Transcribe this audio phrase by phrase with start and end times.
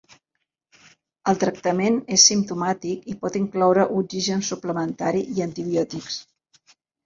[1.31, 6.23] El tractament és simptomàtic i pot incloure oxigen suplementari i antibiòtics.